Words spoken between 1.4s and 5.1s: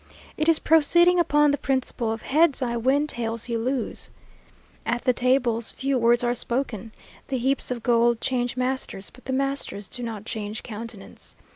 the principle of "Heads I win, tails you lose." At